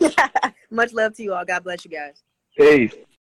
[0.70, 1.44] Much love to you all.
[1.44, 2.22] God bless you guys.
[2.56, 2.94] Peace.